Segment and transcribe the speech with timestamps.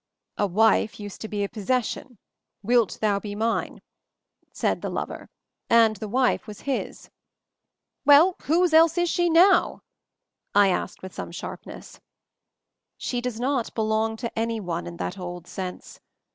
[0.39, 2.17] "A 'wife' used to be a possession;
[2.63, 3.83] 'wilt thou be mine?'
[4.51, 5.29] said the lover,
[5.69, 7.11] and the wife was c his.'"
[8.07, 9.83] "Well— whose else is she now?"
[10.55, 12.01] I asked with some sharpness.
[12.97, 15.99] "She does not 'belong' to anyone in that old sense.